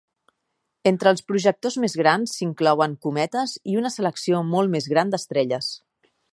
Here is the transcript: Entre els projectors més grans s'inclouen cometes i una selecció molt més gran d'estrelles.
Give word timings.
Entre 0.91 1.11
els 1.15 1.21
projectors 1.31 1.77
més 1.83 1.97
grans 2.01 2.33
s'inclouen 2.39 2.97
cometes 3.07 3.55
i 3.75 3.79
una 3.83 3.95
selecció 3.99 4.43
molt 4.57 4.77
més 4.77 4.93
gran 4.95 5.15
d'estrelles. 5.15 5.73